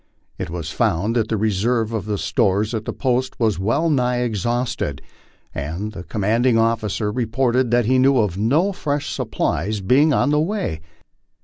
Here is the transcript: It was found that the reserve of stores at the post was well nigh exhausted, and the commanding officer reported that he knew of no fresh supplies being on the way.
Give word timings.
It 0.39 0.49
was 0.49 0.71
found 0.71 1.15
that 1.15 1.27
the 1.27 1.37
reserve 1.37 1.93
of 1.93 2.19
stores 2.19 2.73
at 2.73 2.85
the 2.85 2.91
post 2.91 3.39
was 3.39 3.59
well 3.59 3.87
nigh 3.87 4.21
exhausted, 4.21 4.99
and 5.53 5.91
the 5.91 6.01
commanding 6.03 6.57
officer 6.57 7.11
reported 7.11 7.69
that 7.69 7.85
he 7.85 7.99
knew 7.99 8.17
of 8.17 8.35
no 8.35 8.71
fresh 8.71 9.13
supplies 9.13 9.79
being 9.79 10.11
on 10.11 10.31
the 10.31 10.39
way. 10.41 10.81